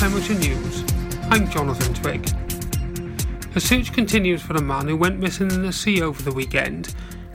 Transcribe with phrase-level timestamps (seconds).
[0.00, 0.84] The Pembrokeshire news,
[1.28, 2.26] I'm Jonathan Twig.
[3.54, 6.94] A search continues for a man who went missing in the sea over the weekend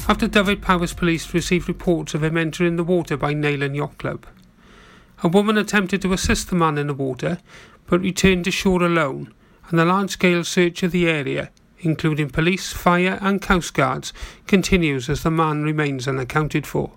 [0.09, 4.25] after Dyfed-Powys police received reports of him entering the water by Neyland Yacht Club.
[5.21, 7.37] A woman attempted to assist the man in the water
[7.85, 9.31] but returned to shore alone,
[9.69, 14.11] and the large scale search of the area, including police, fire, and coastguards,
[14.47, 16.93] continues as the man remains unaccounted for.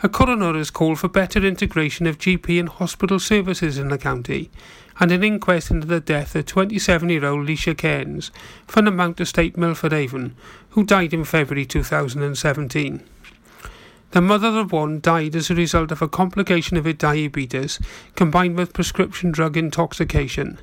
[0.00, 4.48] A coroner has called for better integration of GP and hospital services in the county,
[5.00, 8.30] and an inquest into the death of 27 year old Leisha Cairns
[8.68, 10.36] from the Mount Estate Milford Haven,
[10.70, 13.02] who died in February 2017.
[14.12, 17.80] The mother of one died as a result of a complication of her diabetes
[18.14, 20.60] combined with prescription drug intoxication.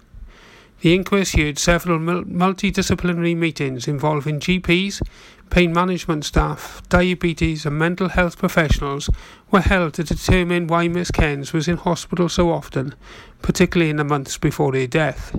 [0.81, 5.01] The inquest heard several multidisciplinary meetings involving GPs,
[5.49, 9.09] pain management staff, diabetes, and mental health professionals
[9.51, 12.93] were held to determine why Miss Cairns was in hospital so often,
[13.41, 15.35] particularly in the months before her death.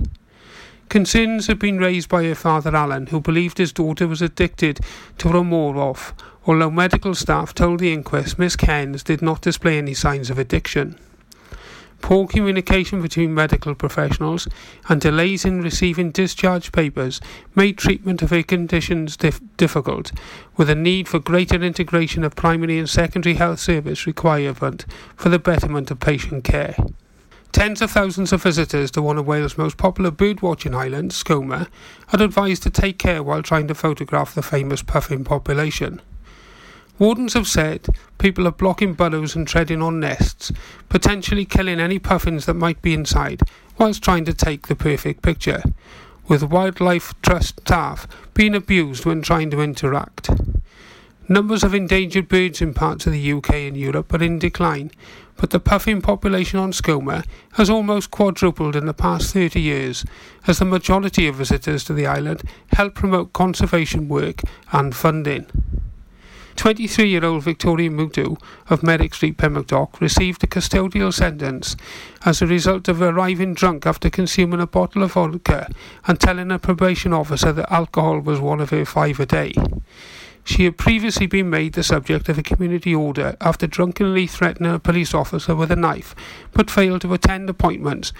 [0.89, 4.79] Concerns had been raised by her father Alan, who believed his daughter was addicted
[5.17, 6.13] to Oramorph,
[6.45, 10.97] although medical staff told the inquest Miss Cairns did not display any signs of addiction.
[12.01, 14.47] Poor communication between medical professionals
[14.87, 17.19] and delays in receiving discharge papers
[17.55, 20.11] made treatment of her conditions dif- difficult,
[20.55, 25.39] with a need for greater integration of primary and secondary health service requirement for the
[25.39, 26.75] betterment of patient care.
[27.51, 31.67] Tens of thousands of visitors to one of Wales' most popular birdwatching islands, Skomer,
[32.13, 36.01] are advised to take care while trying to photograph the famous puffin population.
[36.99, 40.51] Wardens have said people are blocking burrows and treading on nests,
[40.89, 43.41] potentially killing any puffins that might be inside,
[43.77, 45.61] whilst trying to take the perfect picture,
[46.27, 50.31] with Wildlife Trust staff being abused when trying to interact.
[51.29, 54.89] Numbers of endangered birds in parts of the UK and Europe are in decline,
[55.35, 60.03] but the puffin population on Skomer has almost quadrupled in the past 30 years,
[60.47, 62.41] as the majority of visitors to the island
[62.71, 64.41] help promote conservation work
[64.71, 65.45] and funding.
[66.57, 68.37] 23 year old Victoria Mutu
[68.69, 71.77] of Merrick Street, Pembroke Dock, received a custodial sentence
[72.25, 75.69] as a result of arriving drunk after consuming a bottle of vodka
[76.07, 79.53] and telling a probation officer that alcohol was one of her five a day.
[80.43, 84.79] She had previously been made the subject of a community order after drunkenly threatening a
[84.79, 86.15] police officer with a knife,
[86.53, 88.13] but failed to attend appointments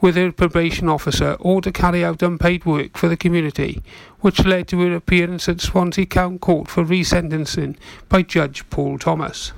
[0.00, 3.82] with her probation officer or to carry out unpaid work for the community,
[4.20, 7.76] which led to her appearance at Swansea Crown Court for resentencing
[8.08, 9.52] by Judge Paul Thomas.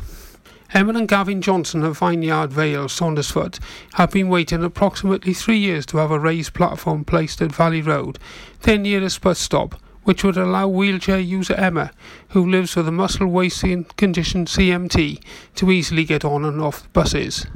[0.75, 3.59] Emma and Gavin Johnson of Vineyard Vale, Saundersfoot,
[3.95, 8.19] have been waiting approximately three years to have a raised platform placed at Valley Road,
[8.63, 11.91] their nearest bus stop, which would allow wheelchair user Emma,
[12.31, 15.23] who lives with a muscle wasting condition CMT,
[15.55, 17.47] to easily get on and off buses.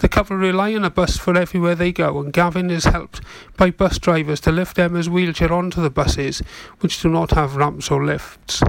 [0.00, 3.20] The couple rely on a bus for everywhere they go, and Gavin is helped
[3.58, 6.42] by bus drivers to lift Emma's wheelchair onto the buses,
[6.78, 8.62] which do not have ramps or lifts.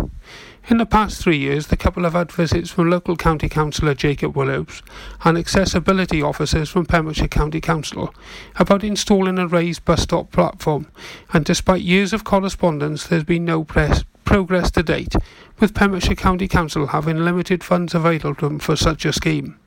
[0.67, 4.35] In the past three years, the couple have had visits from local county councillor Jacob
[4.35, 4.83] Willows
[5.23, 8.13] and accessibility officers from Pembrokeshire County Council
[8.57, 10.87] about installing a raised bus stop platform,
[11.31, 15.15] and despite years of correspondence, there's been no press progress to date,
[15.61, 19.57] with Pembrokeshire County Council having limited funds available for such a scheme.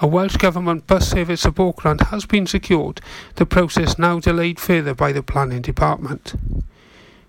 [0.00, 3.00] A Welsh Government bus service support grant has been secured,
[3.34, 6.34] the process now delayed further by the Planning Department.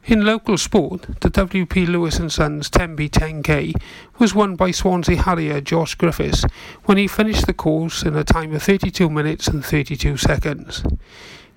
[0.05, 3.73] In local sport, the WP Lewis & Sons Tenby 10K
[4.19, 6.45] was won by Swansea Harrier Josh Griffiths
[6.85, 10.83] when he finished the course in a time of 32 minutes and 32 seconds.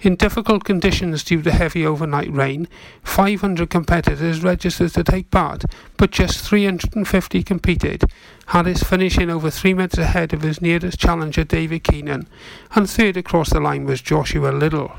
[0.02, 2.66] In difficult conditions due to heavy overnight rain,
[3.04, 5.64] 500 competitors registered to take part,
[5.96, 8.02] but just 350 competed.
[8.46, 12.26] Harris finishing over three minutes ahead of his nearest challenger David Keenan,
[12.74, 14.90] and third across the line was Joshua Little.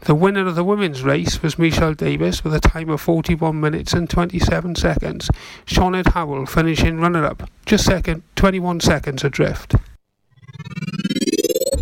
[0.00, 3.94] The winner of the women's race was Michelle Davis with a time of 41 minutes
[3.94, 5.30] and 27 seconds.
[5.64, 9.76] Sioned Howell finishing runner up, just second, 21 seconds adrift.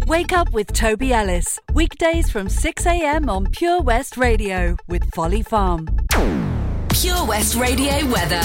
[0.09, 1.61] Wake up with Toby Ellis.
[1.75, 5.87] Weekdays from 6am on Pure West Radio with Folly Farm.
[6.89, 8.41] Pure West Radio weather.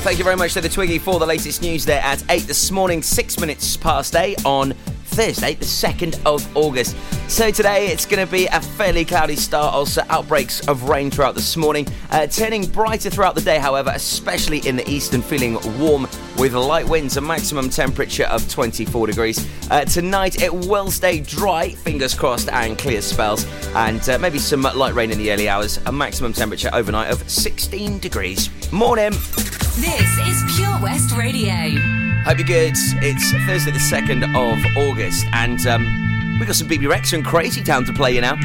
[0.00, 2.70] Thank you very much to the Twiggy for the latest news there at 8 this
[2.70, 4.72] morning, 6 minutes past 8 on
[5.14, 6.96] Thursday, the 2nd of August.
[7.28, 11.36] So today it's going to be a fairly cloudy start, also outbreaks of rain throughout
[11.36, 15.56] this morning, uh, turning brighter throughout the day, however, especially in the east and feeling
[15.78, 19.48] warm with light winds, a maximum temperature of 24 degrees.
[19.70, 24.62] Uh, tonight it will stay dry, fingers crossed, and clear spells, and uh, maybe some
[24.62, 28.50] light rain in the early hours, a maximum temperature overnight of 16 degrees.
[28.72, 29.10] Morning!
[29.10, 32.13] This is Pure West Radio.
[32.24, 32.72] Hope you're good.
[33.02, 37.62] It's Thursday, the 2nd of August, and um, we got some Bebe Rexha and Crazy
[37.62, 38.36] Town to play you now.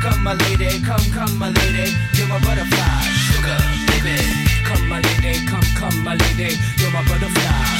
[0.00, 3.58] Come, my lady, come, come, my lady, you're my butterfly, sugar,
[3.92, 7.79] baby come my lady, come, come my lady, you're my butterfly,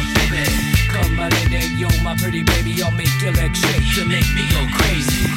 [1.21, 2.81] my lady, you're my pretty baby.
[2.81, 5.27] I'll make your legs shake, you make me go crazy.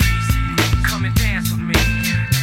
[0.82, 2.33] Come and dance with me.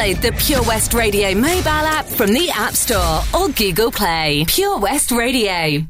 [0.00, 4.46] Download the Pure West Radio mobile app from the App Store or Google Play.
[4.48, 5.82] Pure West Radio.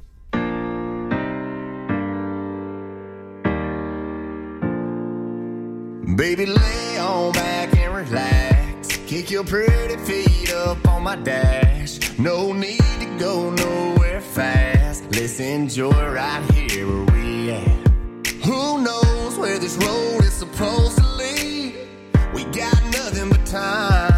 [6.16, 8.96] Baby, lay on back and relax.
[9.06, 12.18] Kick your pretty feet up on my dash.
[12.18, 15.04] No need to go nowhere fast.
[15.14, 17.86] Let's enjoy right here where we at.
[18.44, 21.09] Who knows where this road is supposed to
[23.20, 24.09] nothing but time.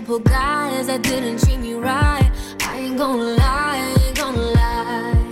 [0.00, 2.30] Couple times by couple guys that didn't treat me right.
[2.62, 5.26] I ain't gonna lie, I ain't gonna lie.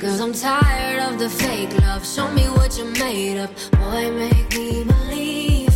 [0.00, 2.06] Cause I'm tired of the fake love.
[2.06, 3.50] Show me what you're made of.
[3.72, 5.72] Boy, make me believe.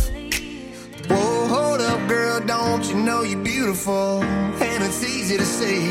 [1.09, 4.21] Whoa, hold up, girl, don't you know you're beautiful?
[4.23, 5.81] And it's easy to see.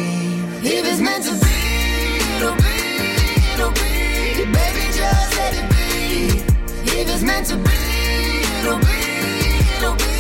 [0.63, 1.59] If it's meant to be,
[2.37, 2.79] it'll be,
[3.55, 4.45] it'll be.
[4.59, 5.91] Baby, just let it be.
[7.01, 7.81] If it's meant to be,
[8.61, 9.01] it'll be,
[9.79, 10.15] it'll be.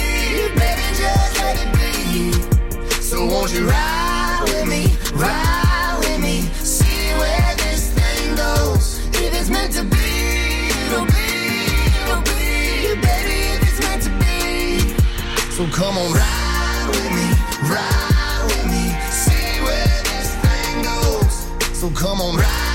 [0.59, 1.96] Baby, just let it be.
[2.17, 8.99] So won't you ride with me, ride with me, see where this thing goes.
[9.11, 10.09] If it's meant to be,
[10.87, 11.29] it'll be,
[12.03, 12.97] it'll be.
[13.05, 14.97] Baby, if it's meant to be.
[15.51, 17.29] So come on, ride with me,
[17.69, 21.79] ride with me, see where this thing goes.
[21.79, 22.66] So come on, ride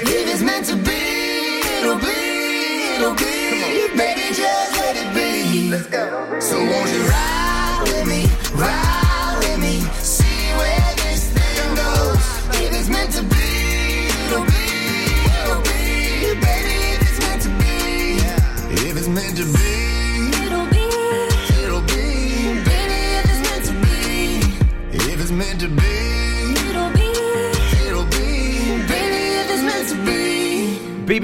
[0.00, 0.30] baby.
[0.30, 3.96] It's meant to be, it'll be, it'll be.
[3.96, 5.70] Baby, just let it be.
[5.70, 6.40] Let's go.
[6.40, 8.21] So won't you ride with me,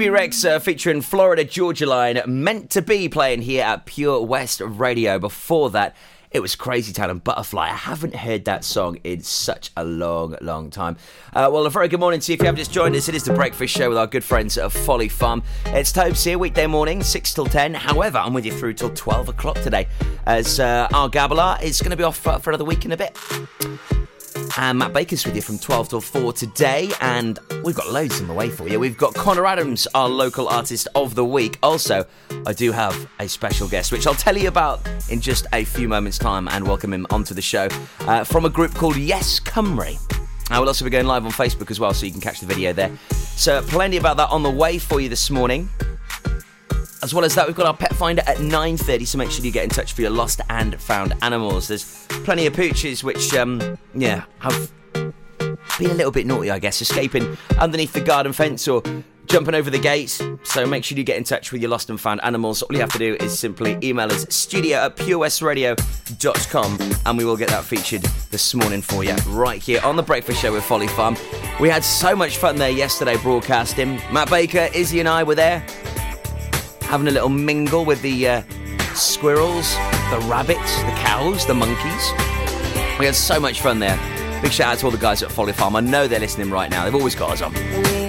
[0.09, 4.59] BB Rex uh, featuring Florida Georgia Line, meant to be playing here at Pure West
[4.59, 5.19] Radio.
[5.19, 5.95] Before that,
[6.31, 7.65] it was Crazy Town and Butterfly.
[7.65, 10.97] I haven't heard that song in such a long, long time.
[11.31, 12.33] Uh, well, a very good morning to you.
[12.33, 14.57] If you haven't just joined us, it is the Breakfast Show with our good friends
[14.57, 15.43] at Folly Farm.
[15.67, 17.75] It's Tobes here, weekday morning, 6 till 10.
[17.75, 19.87] However, I'm with you through till 12 o'clock today,
[20.25, 22.97] as uh, our Gabala is going to be off for, for another week in a
[22.97, 23.15] bit.
[24.57, 28.27] And Matt Baker's with you from 12 till 4 today, and we've got loads on
[28.27, 28.79] the way for you.
[28.79, 31.57] We've got Connor Adams, our local artist of the week.
[31.63, 32.05] Also,
[32.45, 35.87] I do have a special guest, which I'll tell you about in just a few
[35.87, 37.67] moments' time and welcome him onto the show
[38.01, 39.97] uh, from a group called Yes Cymru.
[40.49, 42.47] I will also be going live on Facebook as well, so you can catch the
[42.47, 42.91] video there.
[43.11, 45.69] So, plenty about that on the way for you this morning.
[47.01, 49.51] As well as that, we've got our pet finder at 9.30, so make sure you
[49.51, 51.69] get in touch for your lost and found animals.
[51.69, 56.81] There's plenty of pooches which, um, yeah, have been a little bit naughty, I guess,
[56.81, 58.83] escaping underneath the garden fence or
[59.27, 60.21] jumping over the gates.
[60.43, 62.63] So make sure you get in touch with your lost and found animals.
[62.63, 67.37] All you have to do is simply email us studio at purewestradio.com and we will
[67.37, 70.87] get that featured this morning for you right here on The Breakfast Show with Folly
[70.89, 71.15] Farm.
[71.61, 74.01] We had so much fun there yesterday broadcasting.
[74.11, 75.65] Matt Baker, Izzy and I were there
[76.89, 78.41] having a little mingle with the uh,
[78.95, 79.73] squirrels,
[80.09, 82.11] the rabbits, the cows, the monkeys.
[82.97, 83.95] We had so much fun there.
[84.41, 85.75] Big shout out to all the guys at Folly Farm.
[85.75, 86.85] I know they're listening right now.
[86.85, 88.08] They've always got us on.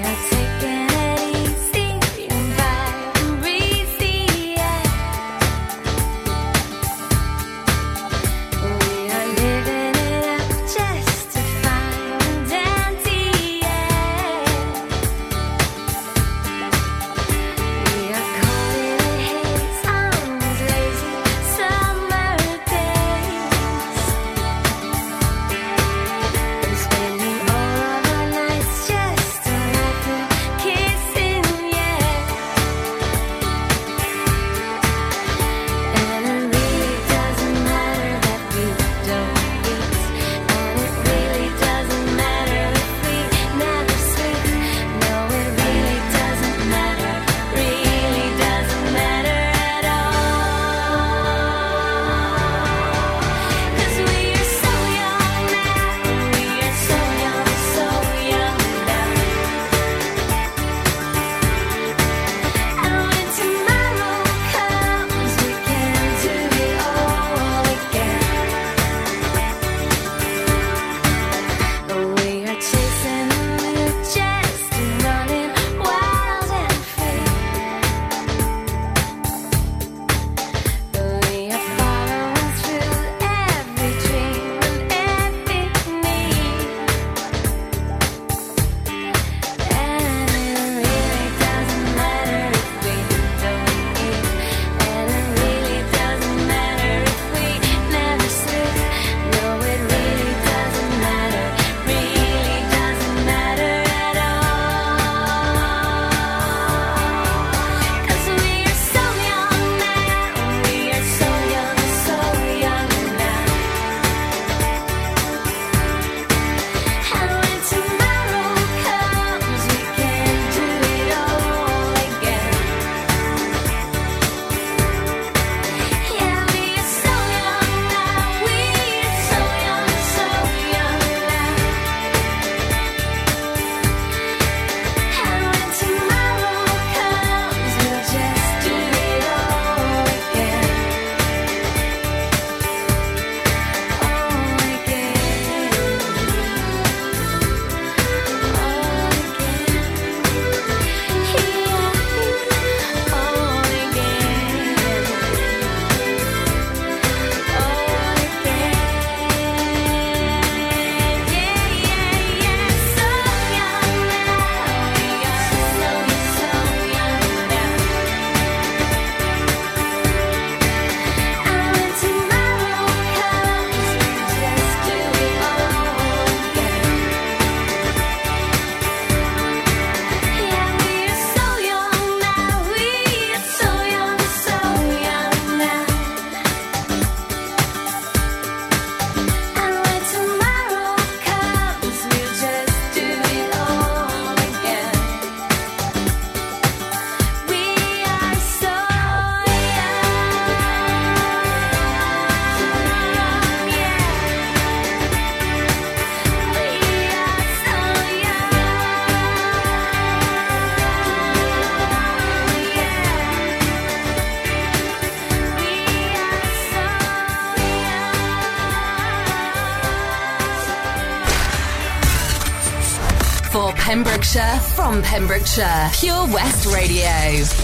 [225.57, 227.60] Pure West Radio.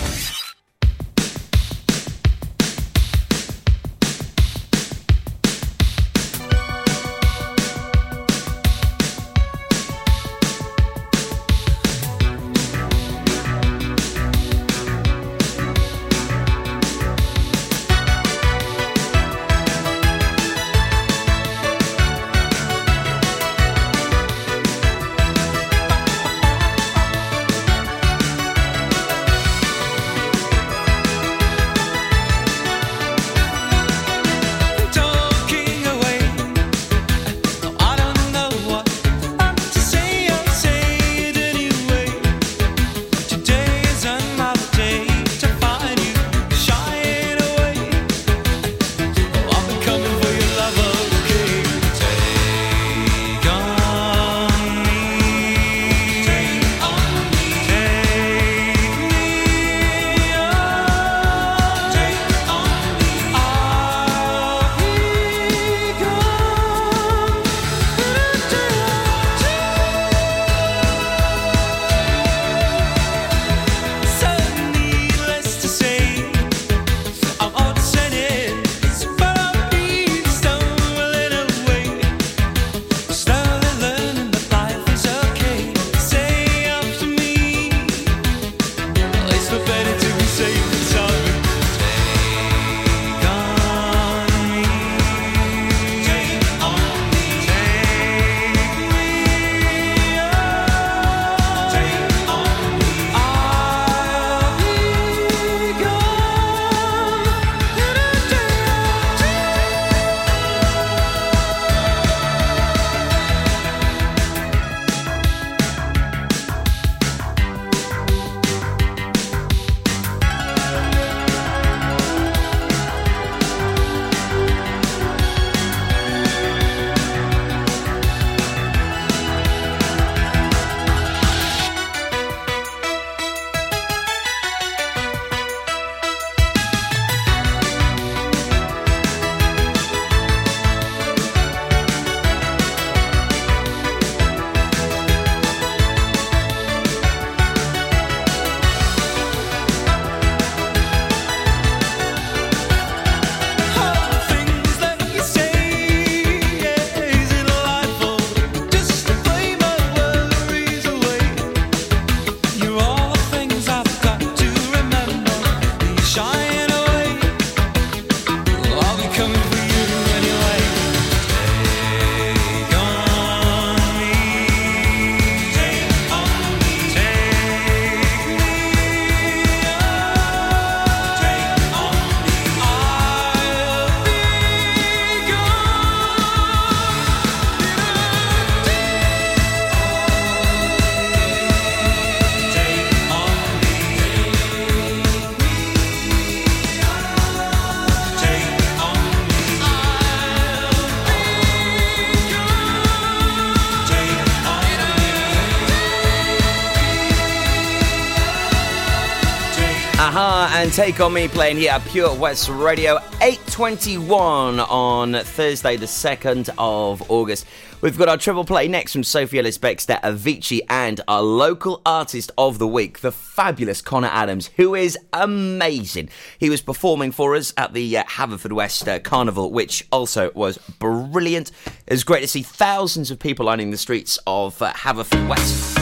[210.76, 217.10] Take On Me playing here at Pure West Radio, 8.21 on Thursday, the 2nd of
[217.10, 217.46] August.
[217.80, 222.30] We've got our triple play next from Sophie Ellis Bextor, Avicii, and our local artist
[222.36, 226.10] of the week, the fabulous Connor Adams, who is amazing.
[226.38, 231.52] He was performing for us at the uh, Haverfordwest uh, Carnival, which also was brilliant.
[231.86, 235.75] It was great to see thousands of people lining the streets of uh, Haverfordwest.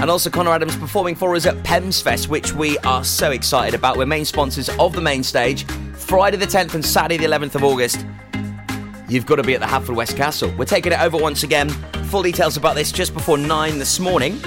[0.00, 3.74] And also Connor Adams performing for us at Pems Fest, which we are so excited
[3.74, 3.96] about.
[3.96, 5.64] We're main sponsors of the main stage.
[5.94, 8.06] Friday the 10th and Saturday the 11th of August.
[9.08, 10.54] You've got to be at the Haverfordwest Castle.
[10.56, 11.68] We're taking it over once again.
[12.10, 14.40] Full details about this just before 9 this morning.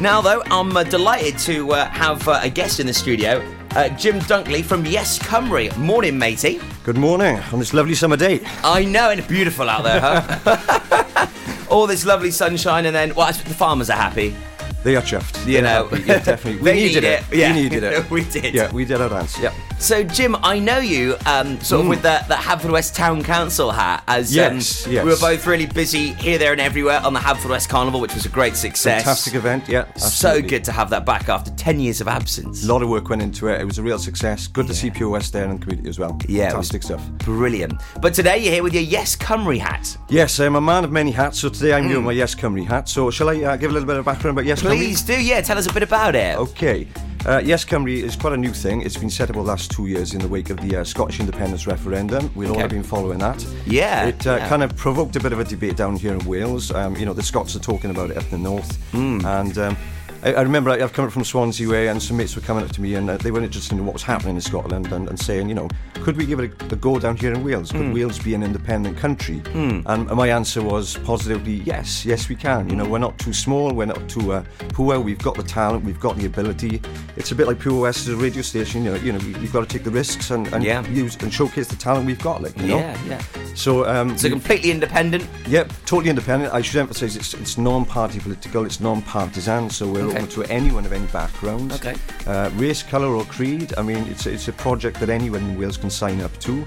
[0.00, 3.88] Now, though, I'm uh, delighted to uh, have uh, a guest in the studio, uh,
[3.90, 5.76] Jim Dunkley from Yes Cymru.
[5.76, 6.60] Morning, matey.
[6.82, 8.40] Good morning on this lovely summer day.
[8.64, 11.26] I know, and it's beautiful out there, huh?
[11.70, 14.34] All this lovely sunshine, and then, well, the farmers are happy.
[14.82, 15.46] They are chuffed.
[15.46, 15.88] You They know.
[16.06, 16.60] yeah, definitely.
[16.62, 17.24] We needed need it.
[17.30, 17.36] it.
[17.36, 17.54] Yeah.
[17.54, 18.10] We needed it.
[18.10, 18.54] We did.
[18.54, 19.38] Yeah, we did our dance.
[19.38, 19.52] Yep.
[19.80, 24.04] So, Jim, I know you um, sort of with the, the Haverfordwest Town Council hat,
[24.06, 24.36] as Mm.
[24.36, 25.04] Yes, um, yes.
[25.04, 28.26] we were both really busy here, there, and everywhere on the Haverfordwest Carnival, which was
[28.26, 29.04] a great success.
[29.04, 29.92] Fantastic event, yeah.
[29.94, 32.62] So good to have that back after 10 years of absence.
[32.62, 33.58] A lot of work went into it.
[33.58, 34.46] It was a real success.
[34.46, 36.18] Good to see Pure West there and the community as well.
[36.28, 37.10] Yeah, Fantastic stuff.
[37.18, 37.80] Brilliant.
[38.02, 39.96] But today you're here with your Yes Cymru hat.
[40.10, 42.88] Yes, I'm a man of many hats, so today I'm doing my Yes Cymru hat.
[42.90, 44.76] So shall I uh, give a little bit of background about Yes Cymru?
[44.76, 46.36] Please do, yeah, tell us a bit about it.
[46.36, 46.86] Okay.
[47.26, 48.80] Uh, yes Cymru is quite a new thing.
[48.80, 51.20] It's been set up the last two years in the wake of the uh, Scottish
[51.20, 52.30] independence referendum.
[52.34, 53.44] We've all been following that.
[53.66, 54.48] Yeah, It uh, yeah.
[54.48, 56.70] kind of provoked a bit of a debate down here in Wales.
[56.70, 58.74] Um, you know, the Scots are talking about it up the north.
[58.92, 59.24] Hmm.
[59.26, 59.76] And um,
[60.22, 62.70] I, I remember I've come up from Swansea way and some mates were coming up
[62.72, 65.18] to me and uh, they were interested in what was happening in Scotland and, and
[65.18, 67.70] saying, you know, could we give it a, a go down here in Wales?
[67.72, 67.92] Could Hmm.
[67.94, 69.42] Wales be an independent country?
[69.54, 72.68] And my answer was positively yes, yes we can.
[72.68, 75.84] You know, we're not too small, we're not too uh, poor, we've got the talent,
[75.84, 76.82] we've got the ability.
[77.16, 79.52] It's a bit like Pure West as a radio station, you know, you know, you've
[79.52, 80.86] got to take the risks and, and Yeah.
[80.88, 82.78] use and showcase the talent we've got, like, you know.
[82.78, 83.22] Yeah, yeah.
[83.54, 85.26] So, um, So completely independent.
[85.48, 86.52] Yep, totally independent.
[86.52, 90.18] I should emphasise it's, it's non-party political, it's non-partisan, so we're Okay.
[90.18, 91.94] open to anyone of any background, Okay.
[92.26, 93.72] uh, race, colour or creed.
[93.78, 96.66] I mean, it's, it's a project that anyone in Wales can sign up to.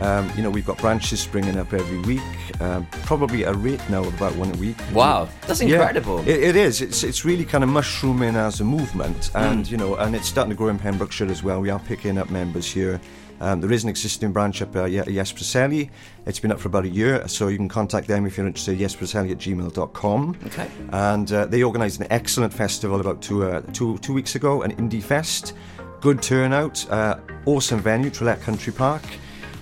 [0.00, 2.22] Um, you know, we've got branches springing up every week,
[2.60, 4.76] um, probably a rate now of about one a week.
[4.92, 6.20] Wow, that's Yeah, incredible.
[6.20, 6.80] it, it is.
[6.80, 10.50] It's it's really kind of mushrooming as a movement, and you know, and it's starting
[10.50, 11.60] to grow in Pembrokeshire as well.
[11.60, 13.00] We are picking up members here.
[13.44, 15.90] Um, there is an existing branch up uh, Ye- Yes Preseli.
[16.24, 18.78] It's been up for about a year, so you can contact them if you're interested.
[18.78, 20.36] Yespreselli at gmail.com.
[20.46, 20.70] Okay.
[20.92, 24.74] And uh, they organised an excellent festival about two uh, two two weeks ago, an
[24.76, 25.52] indie fest.
[26.00, 29.02] Good turnout, uh, awesome venue, Trelette Country Park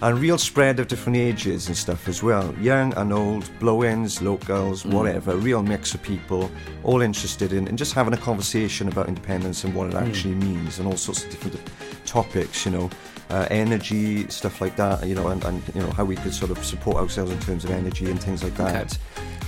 [0.03, 2.53] and real spread of different ages and stuff as well.
[2.61, 5.37] Young and old, blow-ins, locals, whatever.
[5.37, 6.51] Real mix of people,
[6.83, 10.81] all interested in, in just having a conversation about independence and what it actually means,
[10.81, 11.61] and all sorts of different
[12.05, 12.67] topics.
[12.67, 12.91] You know,
[13.33, 15.07] uh, energy, stuff like that.
[15.07, 17.65] You know, and, and you know how we could sort of support ourselves in terms
[17.65, 18.97] of energy and things like that.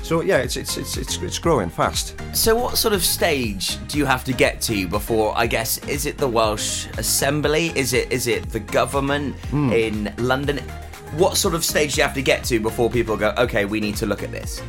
[0.02, 2.14] So yeah, it's it's it's it's, it's growing fast.
[2.34, 5.32] So, what sort of stage do you have to get to before?
[5.36, 7.72] I guess is it the Welsh Assembly?
[7.74, 9.72] Is it is it the government Hmm.
[9.72, 10.58] in London?
[11.16, 13.78] What sort of stage do you have to get to before people go, okay, we
[13.80, 14.60] need to look at this?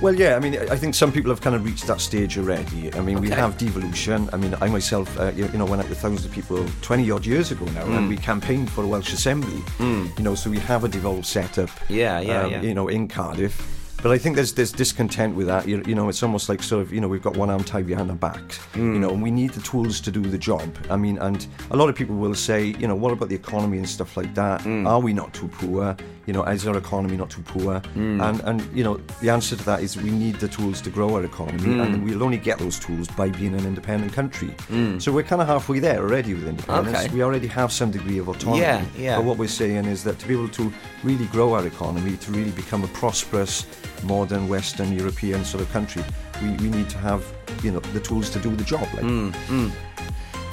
[0.00, 2.94] Well, yeah, I mean, I think some people have kind of reached that stage already.
[2.94, 4.30] I mean, we have devolution.
[4.32, 7.10] I mean, I myself, uh, you you know, went out with thousands of people 20
[7.10, 7.96] odd years ago now, Mm.
[7.98, 9.60] and we campaigned for a Welsh Assembly.
[9.80, 11.70] You know, so we have a devolved setup.
[11.88, 12.62] Yeah, yeah, um, yeah.
[12.62, 13.60] You know, in Cardiff.
[14.00, 15.66] But I think there's there's discontent with that.
[15.66, 17.86] You, you know, it's almost like sort of you know we've got one arm tied
[17.86, 18.42] behind our back.
[18.74, 18.94] Mm.
[18.94, 20.68] You know, and we need the tools to do the job.
[20.88, 23.78] I mean, and a lot of people will say, you know, what about the economy
[23.78, 24.60] and stuff like that?
[24.60, 24.86] Mm.
[24.86, 25.96] Are we not too poor?
[26.26, 27.80] You know, is our economy not too poor?
[27.96, 28.22] Mm.
[28.22, 31.14] And and you know, the answer to that is we need the tools to grow
[31.16, 31.82] our economy, Mm.
[31.84, 34.54] and we'll only get those tools by being an independent country.
[35.00, 36.98] So we're kind of halfway there already with independence.
[36.98, 37.14] Okay.
[37.14, 38.60] We already have some degree of autonomy.
[38.60, 39.16] Yeah, yeah.
[39.16, 42.30] But what we're saying is that to be able to really grow our economy, to
[42.32, 43.66] really become a prosperous,
[44.04, 46.02] modern Western European sort of country,
[46.42, 47.24] we, we need to have
[47.62, 48.82] you know the tools to do the job.
[48.94, 49.70] Like, Mm.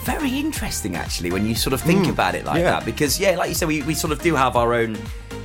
[0.05, 2.65] Very interesting, actually, when you sort of think about it like Mm.
[2.65, 2.71] yeah.
[2.71, 2.85] that.
[2.85, 4.95] Because, yeah, like you said, we, we sort of do have our own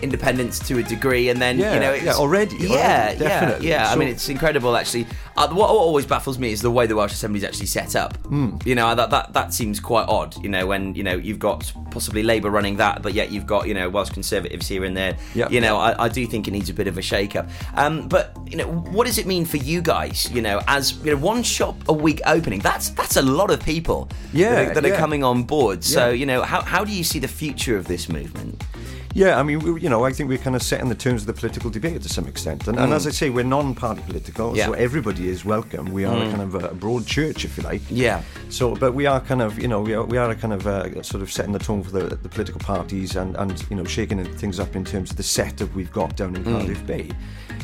[0.03, 3.69] independence to a degree, and then Yeah, you know, yeah, already, yeah, already, yeah, definitely.
[3.69, 3.91] yeah.
[3.91, 5.07] I mean, it's incredible, actually.
[5.37, 8.17] Uh, what always baffles me is the way the Welsh Assembly is actually set up.
[8.27, 8.57] Hmm.
[8.65, 10.37] You know, that, that that seems quite odd.
[10.43, 13.67] You know, when you know you've got possibly Labour running that, but yet you've got
[13.67, 15.17] you know Welsh Conservatives here and there.
[15.35, 15.49] Yeah.
[15.49, 17.49] You know, I, I do think it needs a bit of a shake-up.
[17.75, 20.31] Um, but you know, what does it mean for you guys?
[20.31, 22.61] You know, as you know, one shop a week opening.
[22.61, 24.09] That's that's a lot of people.
[24.33, 25.83] Yeah, that are, that are coming on board.
[25.85, 28.63] So you know, how how do you see the future of this movement?
[29.13, 31.27] Yeah, I mean, we, you know, I think we're kind of setting the terms of
[31.27, 32.69] the political debate to some extent.
[32.69, 34.57] And, and as I say, we're non-party political, Mm.
[34.57, 34.67] Yeah.
[34.67, 34.67] Mm.
[34.69, 35.87] so everybody is welcome.
[35.93, 37.83] We are a kind of a broad church, if you like.
[37.91, 38.23] Yeah.
[38.51, 40.67] So, but we are kind of, you know, we are, we are a kind of
[40.67, 43.85] uh, sort of setting the tone for the, the political parties and, and, you know,
[43.85, 47.11] shaking things up in terms of the setup we've got down in Cardiff Bay.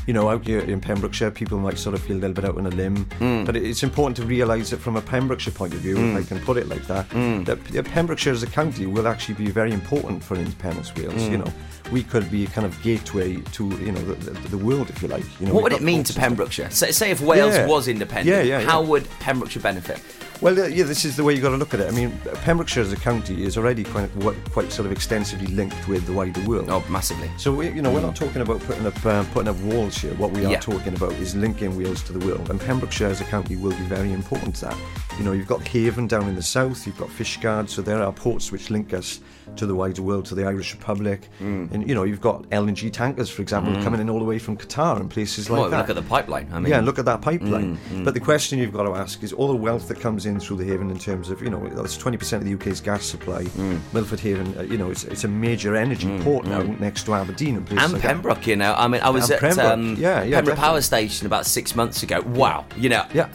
[0.06, 2.56] You know, out here in Pembrokeshire, people might sort of feel a little bit out
[2.56, 3.44] on a limb, mm.
[3.44, 6.16] but it's important to realise that from a Pembrokeshire point of view, if mm.
[6.16, 7.44] I can put it like that, mm.
[7.44, 11.20] that Pembrokeshire as a county will actually be very important for Independence Wales.
[11.28, 11.52] You know,
[11.90, 15.02] we could be a kind of gateway to you know the, the, the world, if
[15.02, 15.24] you like.
[15.40, 16.14] You know, What would it mean to.
[16.14, 16.70] Pembrokeshire?
[16.70, 17.66] Say, say if Wales Yeah.
[17.66, 18.60] was independent, yeah, yeah.
[18.60, 20.00] how would Pembrokeshire benefit?
[20.42, 21.88] Well, uh, yeah, this is the way you've got to look at it.
[21.88, 22.12] I mean,
[22.44, 24.10] Pembrokeshire as a county is already quite
[24.50, 26.66] quite, sort of extensively linked with the wider world.
[26.68, 27.30] Oh, massively.
[27.38, 30.12] So we, you know, we're not talking about putting up uh, putting up walls here.
[30.14, 30.60] What we are Yeah.
[30.60, 33.84] talking about is linking Wales to the world, and Pembrokeshire as a county will be
[33.84, 34.76] very important to that.
[35.18, 38.12] You know, you've got Haven down in the south, you've got Fishguard, so there are
[38.12, 39.20] ports which link us
[39.54, 41.28] to the wider world, to the Irish Republic.
[41.40, 41.70] Mm.
[41.72, 44.56] And you know, you've got LNG tankers, for example, coming in all the way from
[44.56, 45.78] Qatar and places like Well, that.
[45.78, 46.48] look at the pipeline.
[46.52, 47.78] I mean, yeah, look at that pipeline.
[47.90, 50.40] Mm, But the question you've got to ask is all the wealth that comes in
[50.40, 53.44] through the Haven in terms of, you know, that's 20% of the UK's gas supply.
[53.44, 53.80] Mm.
[53.92, 57.56] Milford Haven, uh, you know, it's, it's a major energy port now next to Aberdeen
[57.56, 58.08] and places and like that.
[58.08, 58.74] Pembroke, you know.
[58.76, 60.80] I mean, I was And at Pembroke, um, yeah, yeah, Pembroke Power.
[60.80, 62.20] Station about six months ago.
[62.26, 63.04] Wow, you know.
[63.14, 63.28] Yeah.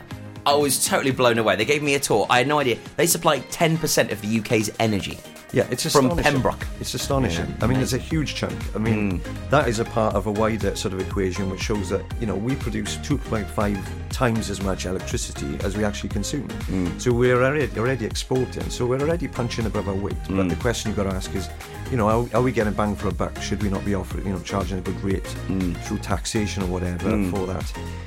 [0.46, 1.56] I was totally blown away.
[1.56, 2.26] They gave me a tour.
[2.30, 2.78] I had no idea.
[2.98, 5.20] They supply 10% of the UK's energy.
[5.54, 6.16] Yeah, it's From.
[6.18, 6.66] Pembroke.
[6.80, 7.54] It's astonishing.
[7.62, 8.58] I mean, it's a huge chunk.
[8.74, 9.50] I mean, Mm.
[9.50, 12.36] that is a part of a wider sort of equation which shows that, you know,
[12.36, 13.78] we produce 2.5
[14.10, 16.48] times as much electricity as we actually consume.
[16.48, 17.02] Mm.
[17.02, 18.70] So we're already, already exporting.
[18.70, 20.16] So we're already punching above our weight.
[20.30, 20.50] But Mm.
[20.50, 21.50] the question you've got to ask is,
[21.92, 23.42] you know, are, are we getting bang for a buck?
[23.42, 25.76] Should we not be offering, you know, charging a good rate Mm.
[25.84, 27.66] through taxation or whatever for that?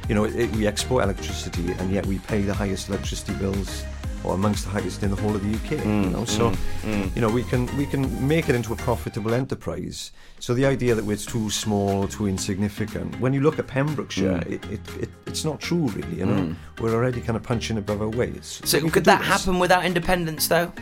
[0.09, 3.85] You know, it, we export electricity and yet we pay the highest electricity bills
[4.25, 5.83] or amongst the highest in the whole of the UK.
[5.85, 6.53] Mm, you know, so
[7.15, 10.13] you know we can we can make it into a profitable enterprise.
[10.41, 13.19] So the idea that we're too small, too insignificant.
[13.21, 14.53] When you look at Pembrokeshire, Mm.
[14.53, 16.17] it, it, it, it's not true really.
[16.19, 18.45] You know, we're already kind of punching above our weight.
[18.45, 19.29] So, we could that this.
[19.29, 20.73] happen without independence, though?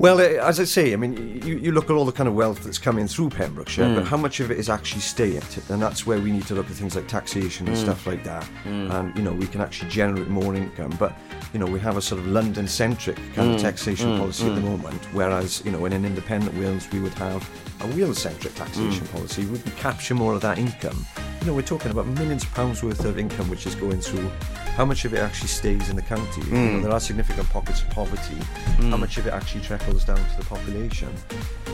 [0.00, 2.34] Well, uh, as I say, I mean, you, you look at all the kind of
[2.36, 3.96] wealth that's coming through Pembrokeshire, Mm.
[3.96, 5.42] but how much of it is actually staying?
[5.70, 7.70] And that's where we need to look at things like taxation Mm.
[7.70, 8.48] and stuff like that.
[8.64, 10.94] And, you know, we can actually generate more income.
[11.00, 11.18] But,
[11.52, 13.54] you know, we have a sort of London centric kind Mm.
[13.56, 17.14] of taxation policy at the moment, whereas, you know, in an independent Wales, we would
[17.14, 17.42] have
[17.80, 19.12] a Wales centric taxation Mm.
[19.12, 19.42] policy.
[19.46, 21.04] We would capture more of that income.
[21.40, 24.28] You know, we're talking about millions of pounds worth of income which is going through.
[24.76, 26.40] How much of it actually stays in the county?
[26.42, 26.72] You Mm.
[26.74, 28.36] know, there are significant pockets of poverty.
[28.90, 31.08] How much of it actually trickles down to the population?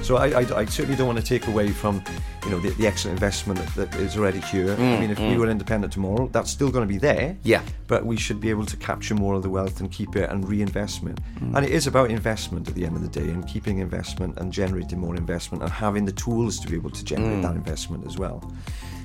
[0.02, 2.02] So I, I, I certainly don't want to take away from,
[2.44, 4.72] you know, the, the excellent investment that, that is already here.
[4.72, 5.38] I mm, mean, if we mm.
[5.38, 7.36] were independent tomorrow, that's still going to be there.
[7.42, 7.62] Yeah.
[7.86, 10.46] But we should be able to capture more of the wealth and keep it and
[10.46, 11.20] reinvestment.
[11.40, 11.56] Mm.
[11.56, 14.52] And it is about investment at the end of the day and keeping investment and
[14.52, 18.18] generating more investment and having the tools to be able to generate that investment as
[18.18, 18.52] well.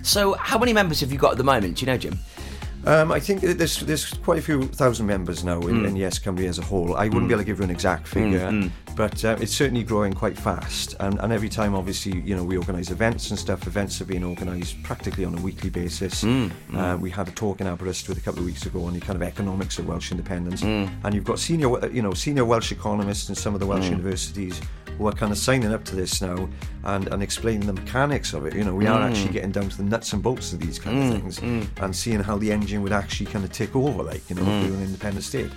[0.01, 1.77] So, how many members have you got at the moment?
[1.77, 2.17] Do you know, Jim?
[2.85, 5.85] Um, I think there's there's quite a few thousand members now in, hmm.
[5.85, 6.95] in Yes Cymru as a whole.
[6.95, 7.31] I wouldn't be hmm.
[7.33, 8.13] able to give you an exact hmm.
[8.13, 10.95] figure, but uh, it's certainly growing quite fast.
[10.99, 13.67] And, and every time, obviously, you know, we organise events and stuff.
[13.67, 16.23] Events are being organised practically on a weekly basis.
[16.23, 19.15] Uh, we had a talk in Aberystwyth a couple of weeks ago on the kind
[19.15, 20.63] of economics of Welsh independence.
[20.63, 24.61] And you've got senior, you know, senior Welsh economists in some of the Welsh universities
[24.99, 26.47] who are kind of signing up to this now
[26.83, 28.53] and, and explaining the mechanics of it.
[28.53, 29.33] You know, we are actually mm.
[29.33, 31.83] getting down to the nuts and bolts of these kind of mm, things mm.
[31.83, 34.65] and seeing how the engine would actually kind of take over, like, you know, if
[34.65, 35.49] we were an independent state.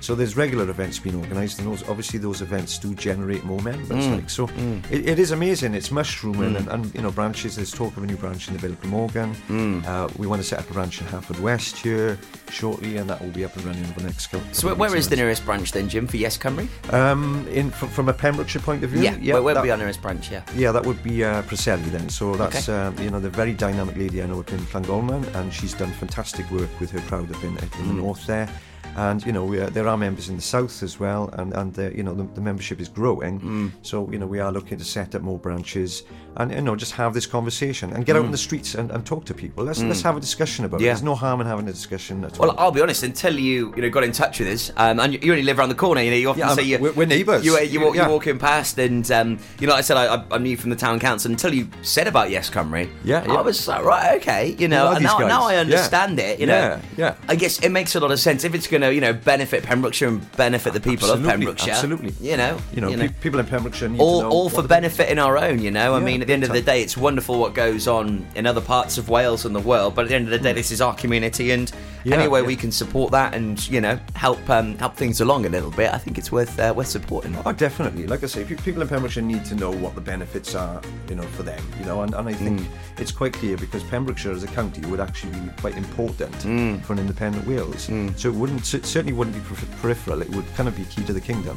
[0.00, 4.06] So there's regular events being organised, and those, obviously those events do generate more members.
[4.08, 4.48] Like, so
[4.90, 5.74] it, it is amazing.
[5.74, 7.56] It's mushrooming, and, and you know, branches.
[7.56, 9.84] There's talk of a new branch in the Vale of Glamorgan.
[9.84, 12.18] Uh, we want to set up a branch in Haverfordwest here
[12.50, 14.46] shortly, and that will be up and running over the next couple.
[14.52, 16.68] So, where of is the nearest branch then, Jim, for Yes Cymru?
[16.92, 19.70] Um, in from, from a Pembrokeshire point of view, Yeah, where, where that- would be
[19.72, 20.30] our nearest branch?
[20.30, 20.42] Yeah.
[20.54, 22.08] yeah, that would be uh, Preseli then.
[22.08, 22.78] So that's Okay.
[22.78, 25.92] um, you know the very dynamic lady I know up in Llangolman, and she's done
[25.92, 27.56] fantastic work with her crowd up in, in
[27.88, 27.96] the Mm.
[28.04, 28.48] north there.
[28.96, 31.78] And you know we are, there are members in the south as well, and and
[31.78, 33.40] uh, you know the, the membership is growing.
[33.40, 33.70] Mm.
[33.82, 36.04] So you know we are looking to set up more branches,
[36.38, 39.04] and you know just have this conversation and get out in the streets and, and
[39.06, 39.64] talk to people.
[39.64, 40.82] Let's let's have a discussion about Mm.
[40.82, 40.88] Yeah.
[40.90, 40.94] it.
[40.94, 42.48] There's no harm in having a discussion at all.
[42.48, 43.02] Well, I'll be honest.
[43.02, 45.58] Until you, you know, got in touch with us, um, and you, you only live
[45.58, 46.00] around the corner.
[46.02, 47.44] You know, you often Yeah, say you, we're- we're neighbours.
[47.44, 48.06] You, you, walk, Yeah.
[48.06, 50.70] you walk in past, and um, you know, like I said, I, I'm new from
[50.70, 51.30] the town council.
[51.30, 55.02] Until you said about Yes Cymru, Yeah, I was like, right, okay, you know, and
[55.02, 55.60] now, now I Yeah.
[55.60, 56.38] understand it.
[56.40, 57.14] You know, Yeah, yeah.
[57.28, 59.62] I guess it makes a lot of sense if it's going to, you know, benefit
[59.64, 61.72] Pembrokeshire and benefit the people Absolutely, of Pembrokeshire.
[61.74, 62.14] absolutely.
[62.20, 65.18] you know, you know, pe- people in Pembrokeshire need all, to know all for benefiting
[65.18, 65.94] our own, you know.
[65.94, 68.46] I Yeah, mean, at the end of the day, it's wonderful what goes on in
[68.46, 70.72] other parts of Wales and the world, but at the end of the day, this
[70.72, 72.10] is our community, and Hmm.
[72.12, 72.46] Yeah, any way yeah.
[72.46, 75.92] we can support that and you know help um, help things along a little bit,
[75.92, 77.36] I think it's worth uh, worth supporting.
[77.44, 78.06] Oh, definitely.
[78.06, 81.22] Like I say, people in Pembrokeshire need to know what the benefits are, you know,
[81.36, 81.60] for them.
[81.80, 82.66] You know, and, and I think Mm.
[82.98, 86.82] it's quite clear because Pembrokeshire as a county would actually be quite important Mm.
[86.84, 87.88] for an independent Wales.
[88.16, 89.42] So it wouldn't cer- certainly wouldn't be
[89.82, 90.22] peripheral.
[90.22, 91.56] It would kind of be key to the kingdom.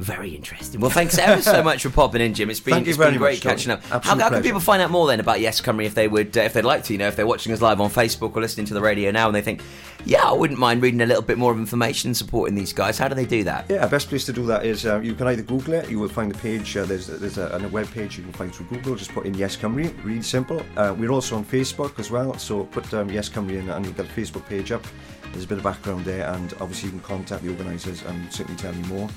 [0.00, 0.80] Very interesting.
[0.80, 2.48] Well, thanks ever so much for popping in, Jim.
[2.48, 3.84] It's been it's been great much, catching up.
[3.84, 6.40] How, how can people find out more then about Yes Cymru if they would uh,
[6.40, 6.94] if they'd like to?
[6.94, 9.26] You know, if they're watching us live on Facebook or listening to the radio now
[9.26, 9.60] and they think,
[10.06, 12.96] yeah, I wouldn't mind reading a little bit more of information and supporting these guys.
[12.96, 13.66] How do they do that?
[13.68, 15.90] Yeah, best place to do that is uh, you can either Google it.
[15.90, 16.74] You will find the page.
[16.78, 18.94] Uh, there's there's a, a web page you can find through Google.
[18.94, 19.92] Just put in Yes Cymru.
[20.02, 20.62] Really simple.
[20.78, 22.38] Uh, we're also on Facebook as well.
[22.38, 24.86] So put um, Yes Cymru in, and you've got a Facebook page up.
[25.32, 28.60] There's a bit of background there, and obviously you can contact the organisers and certainly
[28.60, 29.08] tell you more.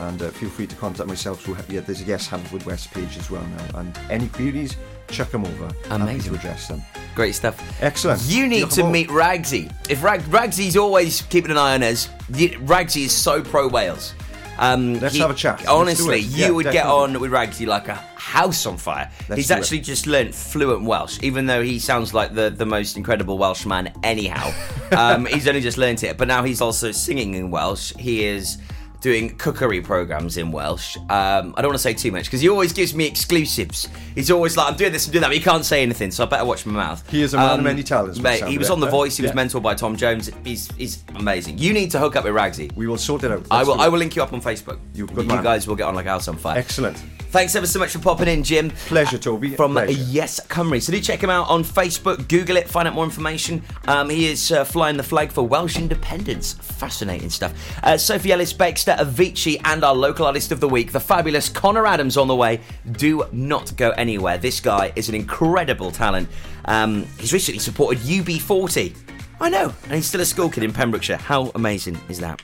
[0.00, 3.30] And uh, feel free to contact myself through yeah, there's a Yes Haverfordwest page as
[3.30, 3.80] well now.
[3.80, 4.76] And any queries,
[5.08, 5.70] chuck them over.
[5.90, 6.32] Amazing.
[6.32, 6.82] to address them.
[7.14, 7.82] Great stuff.
[7.82, 8.22] Excellent.
[8.26, 9.72] You need to meet Ragsy.
[9.88, 14.14] If Rag- Ragsy's always keeping an eye on us, Ragsy is so pro Wales.
[14.58, 15.66] Um, Let's he- have a chat.
[15.66, 19.10] Honestly, you Yeah, would get on with Ragsy like a house on fire.
[19.28, 19.56] Let's he's do it.
[19.58, 23.66] actually just learnt fluent Welsh, even though he sounds like the, the most incredible Welsh
[23.66, 24.52] man anyhow.
[24.96, 27.92] um, he's only just learnt it, but now he's also singing in Welsh.
[27.98, 28.58] He is
[29.06, 30.96] doing cookery programs in Welsh.
[30.96, 33.88] Um, I don't want to say too much because he always gives me exclusives.
[34.16, 36.24] He's always like, I'm doing this, I'm doing that, but he can't say anything, so
[36.24, 37.08] I better watch my mouth.
[37.08, 39.30] He is a man of many talents, Mate, he was on The Voice, he was
[39.30, 39.36] Yeah.
[39.44, 40.28] mentored by Tom Jones.
[40.42, 41.58] He's, he's amazing.
[41.58, 42.74] You need to hook up with Ragsy.
[42.74, 43.46] We will sort it out.
[43.48, 43.80] I Let's will.
[43.80, 44.80] I will link you up on Facebook.
[44.92, 45.44] You good man.
[45.44, 46.58] guys will get on like house on fire.
[46.58, 46.96] Excellent.
[47.30, 48.70] Thanks ever so much for popping in, Jim.
[48.86, 49.54] Pleasure, Toby.
[49.56, 49.92] From Pleasure.
[49.92, 50.80] Yes Cymru.
[50.80, 53.62] So do check him out on Facebook, Google it, find out more information.
[53.86, 56.54] Um, he is uh, flying the flag for Welsh independence.
[56.54, 57.52] Fascinating stuff.
[57.82, 62.16] Uh, Sophie Ellis-Bextor, Avicii, and our local artist of the week, the fabulous Connor Adams,
[62.16, 62.60] on the way.
[62.92, 64.38] Do not go anywhere.
[64.38, 66.28] This guy is an incredible talent.
[66.64, 68.96] Um, he's recently supported UB40.
[69.40, 71.18] I know, and he's still a school kid in Pembrokeshire.
[71.18, 72.42] How amazing is that?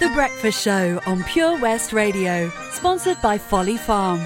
[0.00, 4.20] The Breakfast Show on Pure West Radio, sponsored by Folly Farm.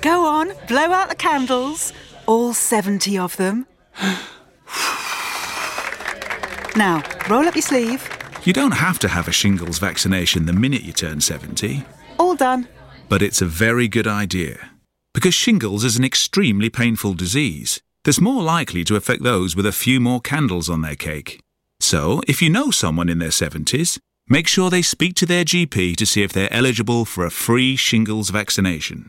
[0.00, 1.92] Go on, blow out the candles,
[2.26, 3.66] all 70 of them.
[6.76, 8.08] now, roll up your sleeve.
[8.44, 11.84] You don't have to have a shingles vaccination the minute you turn 70,
[12.18, 12.68] All done.
[13.08, 14.70] but it's a very good idea.
[15.14, 19.72] Because shingles is an extremely painful disease that's more likely to affect those with a
[19.72, 21.40] few more candles on their cake.
[21.80, 25.96] So, if you know someone in their 70s, make sure they speak to their GP
[25.96, 29.08] to see if they're eligible for a free shingles vaccination.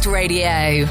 [0.06, 0.86] Radio.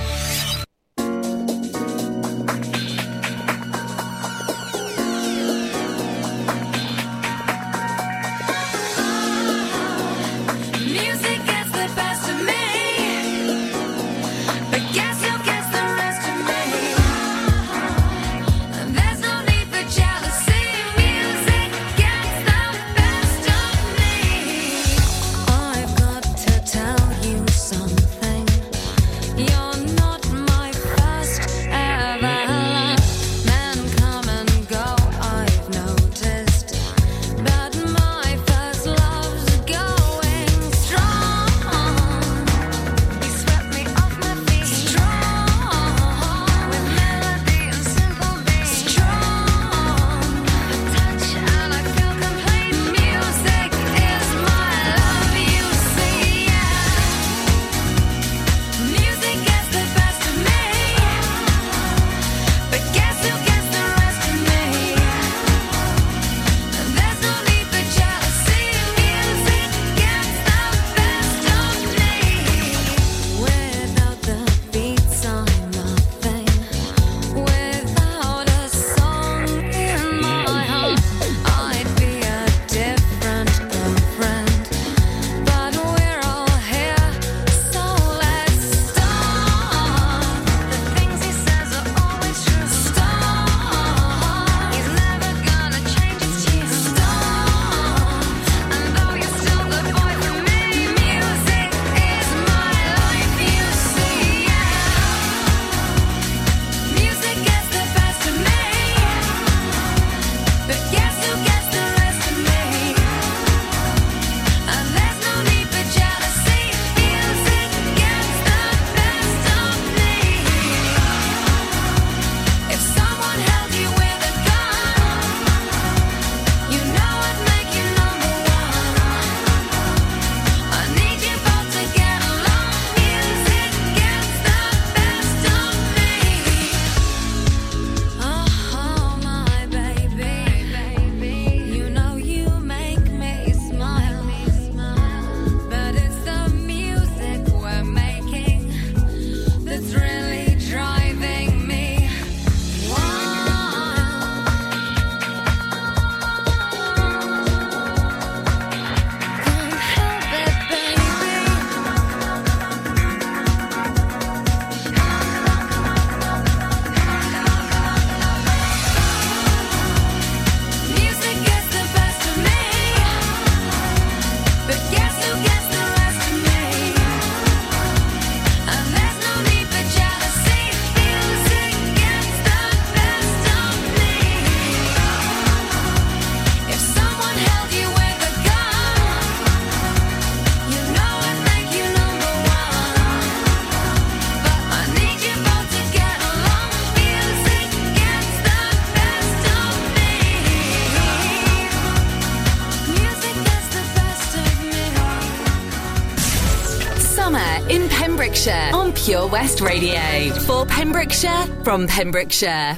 [211.63, 212.77] From Pembrokeshire.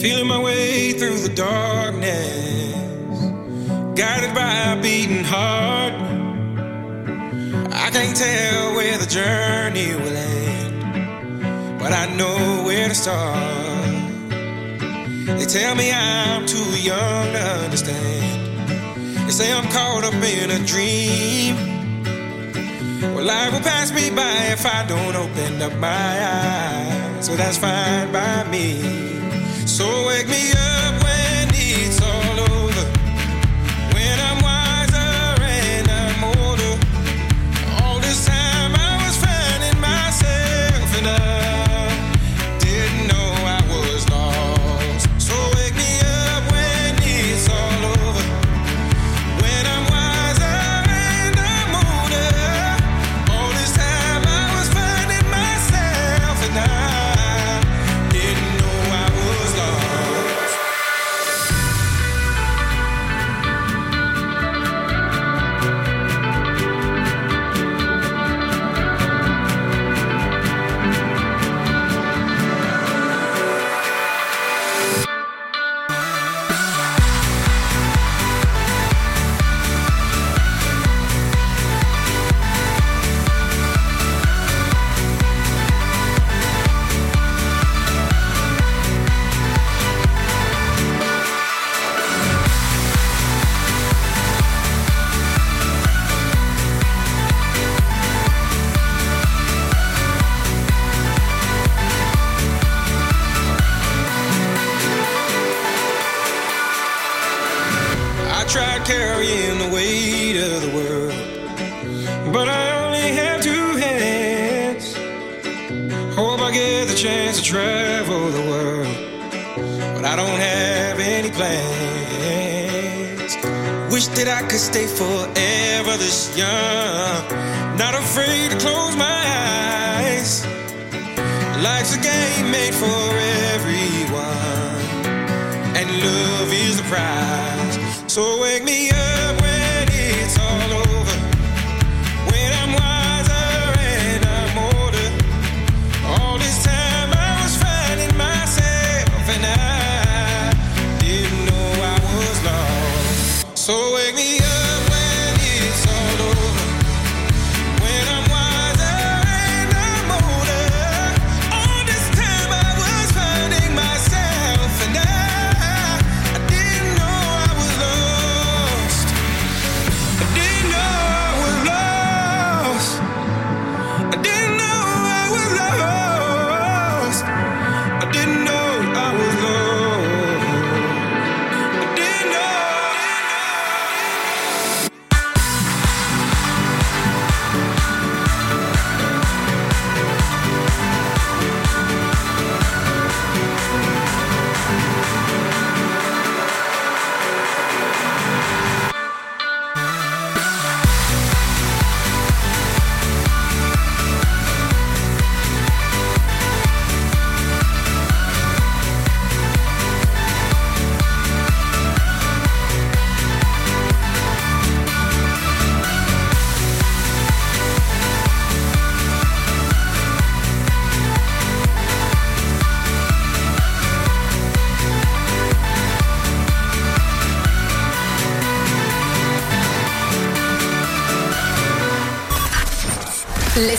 [0.00, 2.74] Feeling my way through the darkness,
[3.94, 5.94] guided by a beating heart.
[7.72, 13.58] I can't tell where the journey will end, but I know where to start.
[15.38, 17.57] They tell me I'm too young to
[19.38, 21.54] say I'm caught up in a dream.
[23.14, 27.24] Well, life will pass me by if I don't open up my eyes.
[27.24, 28.82] So that's fine by me.
[29.64, 30.27] So wake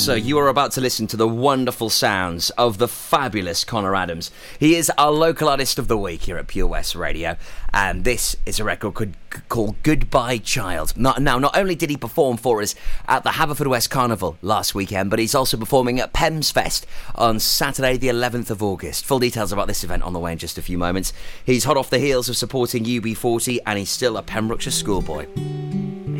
[0.00, 4.30] So you are about to listen to the wonderful sounds of the fabulous Connor Adams.
[4.58, 7.36] He is our local artist of the week here at Pure West Radio,
[7.74, 9.14] and this is a record
[9.50, 10.96] called, Goodbye Child.
[10.96, 12.74] Not, now, not only did he perform for us
[13.08, 17.98] at the Haverfordwest Carnival last weekend, but he's also performing at Pems Fest on Saturday,
[17.98, 19.04] the 11th of August.
[19.04, 21.12] Full details about this event on the way in just a few moments.
[21.44, 25.26] He's hot off the heels of supporting UB40, and he's still a Pembrokeshire schoolboy.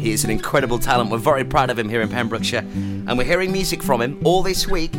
[0.00, 1.10] He is an incredible talent.
[1.10, 2.64] We're very proud of him here in Pembrokeshire.
[3.10, 4.94] And we're hearing music from him all this week.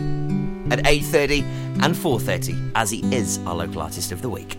[0.70, 1.44] at 8.30
[1.82, 4.58] and 4.30 as he is our local artist of the week.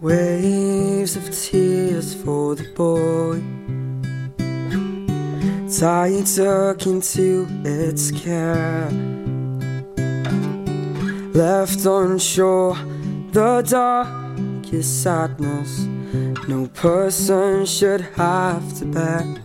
[0.00, 3.40] Waves of tears for the boy
[5.78, 8.90] Tied tuck into its care
[11.32, 12.76] Left on shore
[13.30, 15.80] the darkest sadness
[16.48, 19.41] No person should have to bear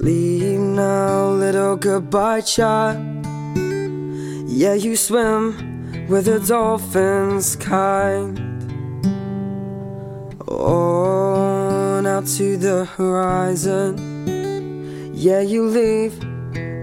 [0.00, 2.98] Sleep now, little goodbye child.
[4.46, 8.38] Yeah, you swim with the dolphins kind.
[10.46, 13.96] On out to the horizon.
[15.14, 16.14] Yeah you leave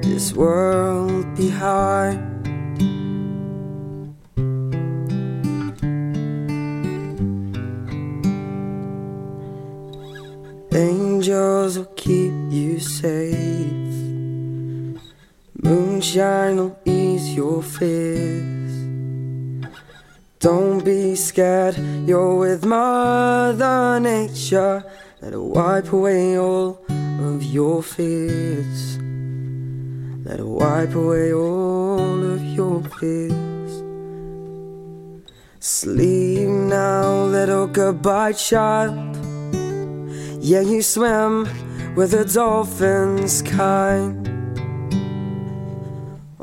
[0.03, 2.34] this world behind
[11.25, 13.35] angels will keep you safe
[15.63, 18.73] moonshine will ease your fears
[20.39, 24.83] don't be scared, you're with Mother Nature.
[25.19, 28.97] Her wipe away all of your fears.
[30.27, 33.73] Her wipe away all of your fears.
[35.59, 39.24] Sleep now, little goodbye child.
[40.47, 41.49] Yeah, you swim
[41.95, 44.27] with the dolphins kind.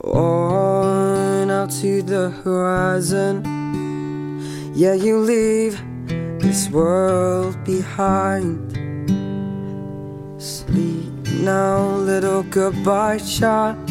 [0.02, 3.44] On out to the horizon.
[4.74, 5.80] Yeah, you leave
[6.40, 8.72] this world behind.
[10.42, 13.88] Sleep now, little goodbye child.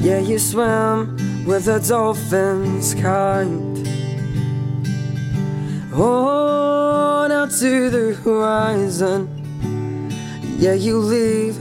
[0.00, 3.86] Yeah, you swim with the dolphins kind.
[5.92, 6.83] On
[7.44, 9.28] out to the horizon.
[10.58, 11.56] Yeah, you leave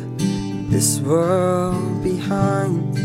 [0.71, 2.95] this world behind.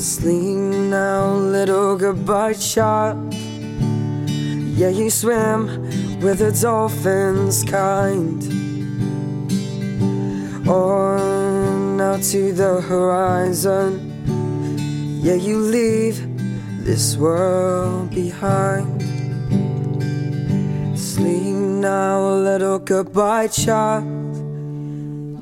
[0.00, 0.58] Sleep
[0.90, 3.32] now, little goodbye child.
[4.80, 5.66] Yeah, you swim
[6.20, 8.42] with the dolphins kind.
[10.68, 13.90] On out to the horizon.
[15.22, 16.18] Yeah, you leave
[16.84, 18.99] this world behind.
[21.20, 24.06] Sleep now, little goodbye child.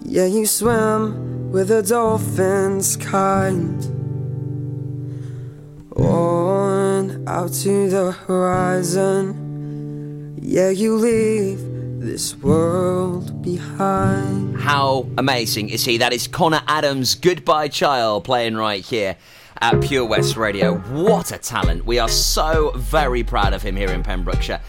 [0.05, 3.81] Yeah, you swim with the dolphins kind
[5.95, 9.37] on out to the horizon.
[10.43, 11.61] Yeah, you leave
[12.01, 14.59] this world behind.
[14.59, 15.99] How amazing is he?
[15.99, 19.16] That is Connor Adams, Goodbye Child, playing right here
[19.61, 20.79] at Pure West Radio.
[20.79, 21.87] What a talent.
[21.87, 24.61] We are so very proud of him here in Pembrokeshire.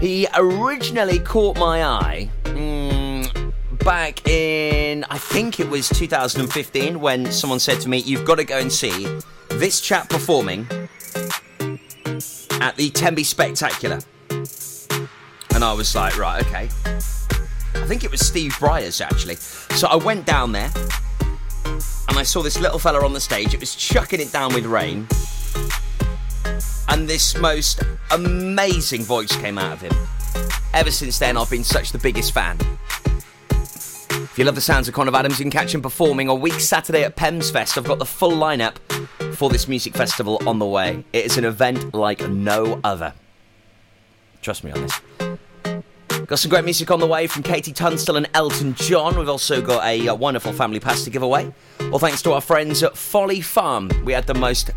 [0.00, 7.58] He originally caught my eye mm, back in, I think it was 2015, when someone
[7.58, 9.06] said to me, You've got to go and see
[9.48, 10.66] this chap performing
[12.60, 14.00] at the Tenby Spectacular.
[15.54, 16.68] And I was like, right, okay.
[17.74, 19.36] I think it was Steve Bryars actually.
[19.36, 20.70] So I went down there
[21.64, 23.54] and I saw this little fella on the stage.
[23.54, 25.06] It was chucking it down with rain.
[26.88, 29.92] And this most amazing voice came out of him.
[30.72, 32.58] Ever since then, I've been such the biggest fan.
[33.50, 36.60] If you love the sounds of Connor Adams, you can catch him performing a week
[36.60, 37.78] Saturday at Pems Fest.
[37.78, 38.76] I've got the full lineup
[39.34, 41.04] for this music festival on the way.
[41.12, 43.14] It is an event like no other.
[44.42, 45.00] Trust me on this.
[46.26, 49.16] Got some great music on the way from KT Tunstall and Elton John.
[49.18, 51.52] We've also got a uh, wonderful family pass to give away.
[51.92, 53.90] All thanks to our friends at Folly Farm.
[54.04, 54.70] We had the most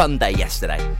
[0.00, 0.96] fun day yesterday.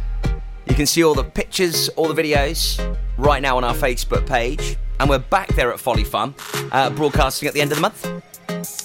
[0.66, 4.76] You can see all the pictures, all the videos right now on our Facebook page.
[4.98, 6.34] And we're back there at Folly Farm,
[6.70, 8.06] uh, broadcasting at the end of the month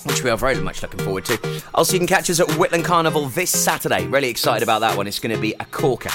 [0.05, 1.61] which we are very much looking forward to.
[1.74, 4.07] Also, you can catch us at Whitland Carnival this Saturday.
[4.07, 5.05] Really excited about that one.
[5.05, 6.11] It's going to be a corker.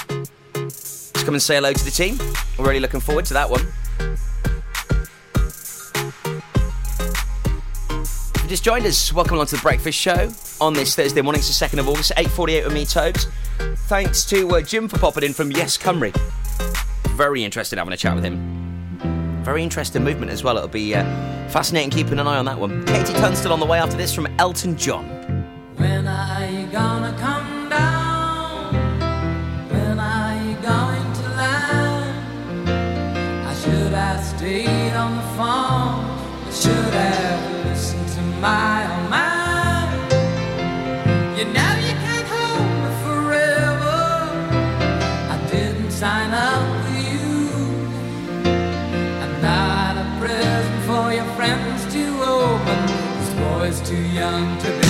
[0.55, 2.17] Let's come and say hello to the team.
[2.57, 3.67] We're really looking forward to that one.
[8.51, 10.29] Just joined us, welcome along to the Breakfast Show
[10.59, 11.39] on this Thursday morning.
[11.39, 13.27] It's the 2nd of August, 8.48 with me, Tobes.
[13.87, 16.13] Thanks to uh, Jim for popping in from Yes Cymru.
[17.15, 19.39] Very interested having a chat with him.
[19.45, 20.57] Very interesting movement as well.
[20.57, 21.01] It'll be uh,
[21.47, 22.83] fascinating keeping an eye on that one.
[22.83, 25.05] KT Tunstall on the way after this from Elton John.
[25.77, 28.73] When are you gonna come down?
[29.69, 32.67] When are you going to land?
[33.47, 36.47] I should have stayed on the phone.
[36.47, 37.50] I should have
[38.41, 39.85] listened to oh my.
[41.37, 43.99] You know you can't hold me forever.
[45.29, 47.29] I didn't sign up with you.
[49.23, 52.79] I'm not a present for your friends to open.
[53.19, 54.80] This boy's too young to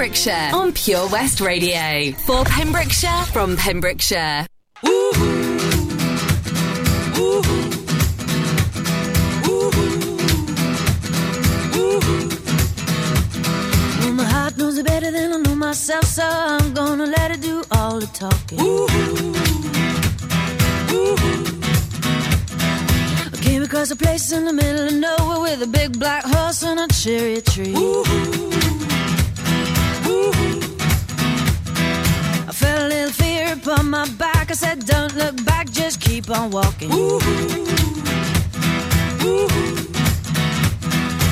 [0.00, 2.12] Pembrokeshire on Pure West Radio.
[2.24, 4.46] For Pembrokeshire from Pembrokeshire.
[14.16, 17.62] My heart knows it better than I know myself, so I'm gonna let it do
[17.70, 18.58] all the talking.
[18.58, 18.86] Ooh,
[20.94, 21.16] ooh.
[23.34, 26.62] I came across a place in the middle of nowhere with a big black horse
[26.62, 27.74] and a cherry tree.
[27.76, 28.79] I
[32.60, 34.50] felt a little fear upon my back.
[34.50, 36.90] I said, Don't look back, just keep on walking.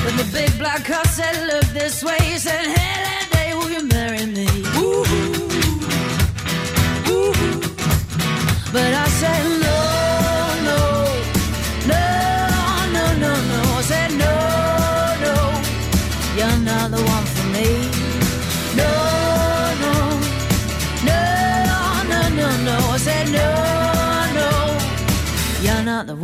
[0.03, 2.17] But the big black horse said, Look this way.
[2.31, 4.47] He said, that day, will you marry me?
[4.83, 5.05] Ooh,
[7.13, 7.33] ooh.
[8.73, 9.08] But I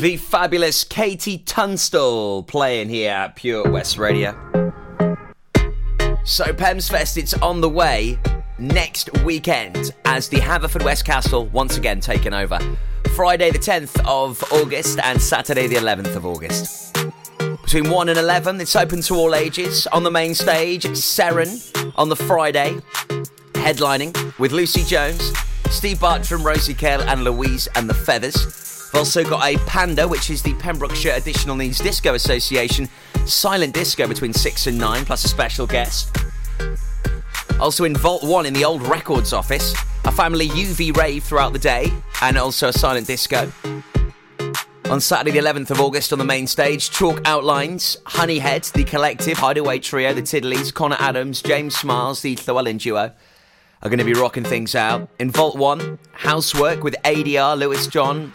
[0.00, 4.34] The fabulous KT Tunstall playing here at Pure West Radio.
[6.22, 8.18] So, Pems Fest, it's on the way
[8.58, 12.58] next weekend as the Haverfordwest Castle once again taken over.
[13.14, 16.94] Friday the 10th of August and Saturday the 11th of August.
[17.62, 19.86] Between 1 and 11, it's open to all ages.
[19.86, 22.78] On the main stage, Seren on the Friday,
[23.54, 25.32] headlining with Lucy Jones,
[25.70, 28.75] Steve Bartram, Rosie Kale, and Louise and the Feathers.
[28.92, 32.88] We've also got a Panda, which is the Pembrokeshire Additional Needs Disco Association,
[33.26, 36.16] silent disco between 6 and 9, plus a special guest.
[37.60, 39.74] Also in Vault 1 in the old records office,
[40.04, 43.50] a family UV rave throughout the day, and also a silent disco.
[44.90, 49.36] On Saturday, the 11th of August, on the main stage, Chalk Outlines, Honeyhead, The Collective,
[49.36, 53.12] Hideaway Trio, The Tiddleys, Connor Adams, James Smiles, The Llewellyn Duo
[53.82, 55.08] are going to be rocking things out.
[55.18, 58.32] In Vault 1, Housework with ADR, Lewis John,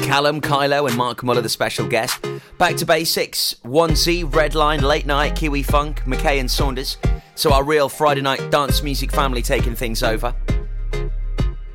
[0.00, 2.24] Callum, Kylo, and Mark Muller, the special guest.
[2.58, 6.96] Back to Basics, 1Z, Redline, Late Night, Kiwi Funk, McKay and Saunders.
[7.34, 10.34] So our real Friday night dance music family taking things over.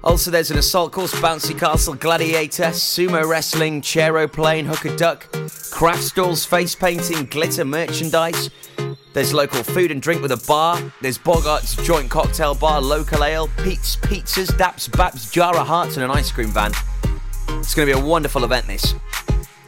[0.03, 5.27] Also, there's an assault course, bouncy castle, gladiator, sumo wrestling, Chero plane, hooker duck,
[5.71, 8.51] craft stalls, face painting, glitter merchandise.
[9.13, 10.79] There's local food and drink with a bar.
[11.01, 16.03] There's Bogart's joint cocktail bar, local ale, Pete's pizzas, Daps, Baps, jar of hearts, and
[16.03, 16.71] an ice cream van.
[17.59, 18.67] It's going to be a wonderful event.
[18.67, 18.93] This.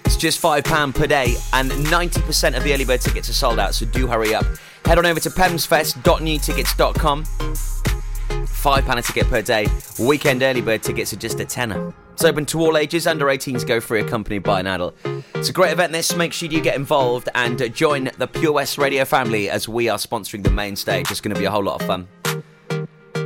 [0.06, 3.76] It's just £5 per day, and 90% of the early bird tickets are sold out,
[3.76, 4.46] so do hurry up.
[4.86, 7.24] Head on over to pemsfest.newtickets.com.
[7.24, 9.68] £5 a ticket per day.
[10.00, 11.94] Weekend early bird tickets are just a tenner.
[12.14, 14.96] It's open to all ages, under 18s go free, accompanied by an adult.
[15.36, 16.16] It's a great event, this.
[16.16, 19.98] Make sure you get involved and join the Pure West Radio family as we are
[19.98, 21.12] sponsoring the main stage.
[21.12, 22.08] It's going to be a whole lot of fun.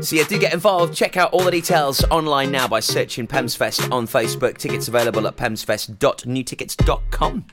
[0.01, 0.95] So yeah, do get involved.
[0.95, 4.57] Check out all the details online now by searching Pemsfest on Facebook.
[4.57, 7.45] Tickets available at pemsfest.newtickets.com.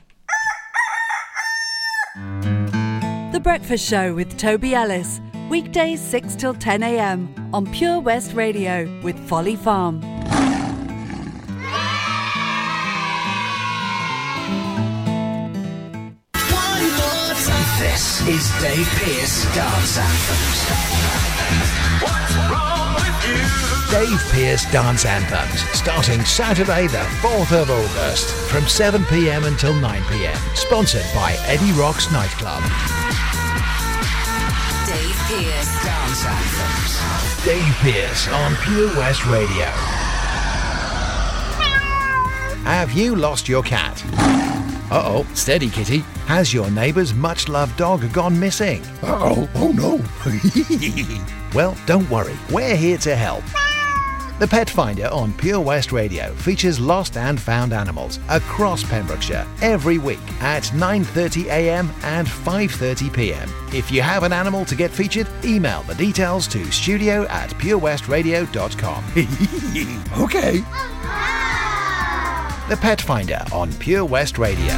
[3.31, 5.21] The Breakfast Show with Toby Ellis.
[5.49, 7.33] Weekdays 6 till 10 a.m.
[7.53, 10.01] on Pure West Radio with Folly Farm.
[17.79, 21.78] This is Dave Pearce Dance Anthems.
[23.91, 30.37] Dave Pearce Dance Anthems, starting Saturday the 4th of August from 7pm until 9pm.
[30.55, 32.61] Sponsored by Eddie Rock's Nightclub.
[34.85, 37.43] Dave Pearce Dance Anthems.
[37.43, 39.65] Dave Pearce on Pure West Radio.
[42.65, 44.03] Have you lost your cat?
[44.91, 45.99] Uh oh, steady kitty.
[46.27, 48.83] Has your neighbour's much loved dog gone missing?
[49.01, 49.99] Uh oh, oh no.
[51.55, 53.43] well, don't worry, we're here to help.
[54.39, 59.97] The Pet Finder on Pure West Radio features lost and found animals across Pembrokeshire every
[59.97, 61.91] week at 9:30 a.m.
[62.03, 63.49] and 5:30 p.m.
[63.73, 69.03] If you have an animal to get featured, email the details to studio at purewestradio.com.
[70.23, 70.59] okay.
[72.69, 74.73] The Pet Finder on Pure West Radio.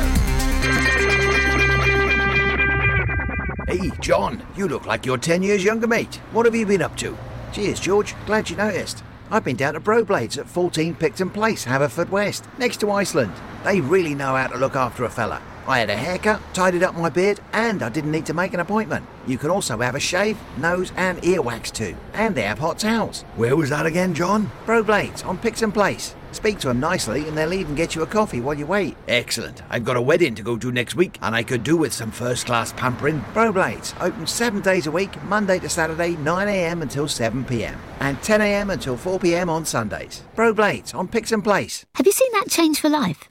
[3.67, 6.15] Hey, John, you look like you're 10 years younger, mate.
[6.31, 7.15] What have you been up to?
[7.53, 8.15] Cheers, George.
[8.25, 9.03] Glad you noticed.
[9.31, 13.31] I've been down to Broblades at 14 Picton Place, Haverfordwest, next to Iceland.
[13.63, 15.41] They really know how to look after a fella.
[15.65, 18.59] I had a haircut, tidied up my beard, and I didn't need to make an
[18.59, 19.05] appointment.
[19.25, 21.95] You can also have a shave, nose, and ear wax too.
[22.13, 23.21] And they have hot towels.
[23.37, 24.51] Where was that again, John?
[24.65, 26.13] Broblades on Picton Place.
[26.31, 28.97] Speak to them nicely, and they'll even get you a coffee while you wait.
[29.07, 29.61] Excellent.
[29.69, 32.11] I've got a wedding to go to next week, and I could do with some
[32.11, 33.21] first class pampering.
[33.33, 38.97] Broblades, open seven days a week, Monday to Saturday, 9am until 7pm, and 10am until
[38.97, 40.23] 4pm on Sundays.
[40.35, 41.85] Broblades on Picton Place.
[41.95, 43.29] Have you seen that change for life?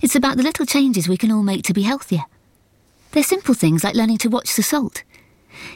[0.00, 2.24] It's about the little changes we can all make to be healthier.
[3.12, 5.02] They're simple things like learning to watch the salt.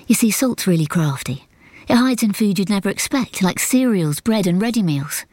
[0.06, 1.46] You see, salt's really crafty.
[1.88, 5.26] It hides in food you'd never expect, like cereals, bread, and ready meals.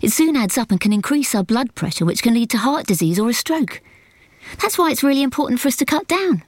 [0.00, 2.86] It soon adds up and can increase our blood pressure, which can lead to heart
[2.86, 3.82] disease or a stroke.
[4.62, 6.42] That's why it's really important for us to cut down.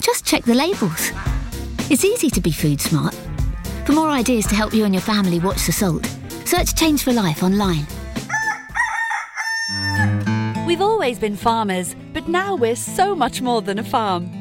[0.00, 1.12] Just check the labels.
[1.90, 3.14] It's easy to be food smart.
[3.84, 6.06] For more ideas to help you and your family watch the salt,
[6.44, 7.86] search Change for Life online.
[10.66, 14.37] We've always been farmers, but now we're so much more than a farm.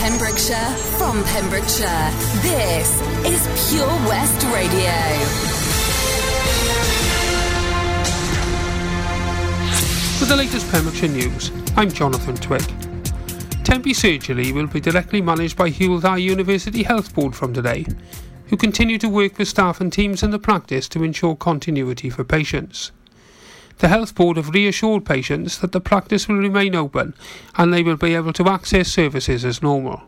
[0.00, 0.56] Pembrokeshire,
[0.96, 2.88] from Pembrokeshire, this
[3.26, 4.96] is Pure West Radio.
[10.18, 12.62] With the latest Pembrokeshire news, I'm Jonathan Twig.
[13.62, 17.84] Tenby Surgery will be directly managed by Hywel Dda University Health Board from today,
[18.46, 22.24] who continue to work with staff and teams in the practice to ensure continuity for
[22.24, 22.90] patients.
[23.80, 27.14] The Health Board have reassured patients that the practice will remain open
[27.56, 30.02] and they will be able to access services as normal.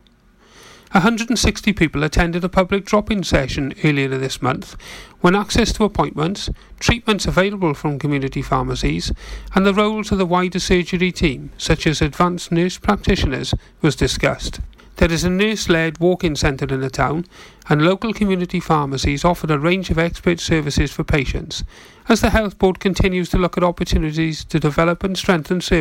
[0.91, 4.77] 160 people attended a public drop-in session earlier this month
[5.23, 6.51] when access to appointments,
[6.81, 9.11] treatments available from community pharmacies
[9.55, 14.61] and the roles of the wider surgery team, such as advanced nurse practitioners, was discussed.
[15.03, 17.25] There is a nurse-led walk-in centre in the town
[17.69, 21.65] and local community pharmacies offer a range of expert services for patients.
[22.09, 25.71] As the Health Board continues to look at opportunities to develop and strengthen services